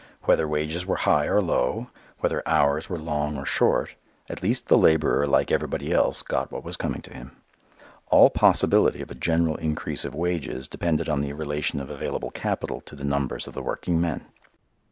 Whether 0.23 0.47
wages 0.47 0.83
were 0.83 0.95
high 0.95 1.27
or 1.27 1.39
low, 1.41 1.91
whether 2.21 2.41
hours 2.47 2.89
were 2.89 2.97
long 2.97 3.37
or 3.37 3.45
short, 3.45 3.93
at 4.29 4.41
least 4.41 4.67
the 4.67 4.75
laborer 4.75 5.27
like 5.27 5.51
everybody 5.51 5.93
else 5.93 6.23
"got 6.23 6.51
what 6.51 6.63
was 6.63 6.75
coming 6.75 7.01
to 7.03 7.13
him." 7.13 7.35
All 8.07 8.31
possibility 8.31 9.03
of 9.03 9.11
a 9.11 9.13
general 9.13 9.57
increase 9.57 10.03
of 10.03 10.15
wages 10.15 10.67
depended 10.67 11.07
on 11.07 11.21
the 11.21 11.33
relation 11.33 11.79
of 11.79 11.91
available 11.91 12.31
capital 12.31 12.81
to 12.87 12.95
the 12.95 13.03
numbers 13.05 13.45
of 13.45 13.53
the 13.53 13.61
working 13.61 14.01
men. 14.01 14.25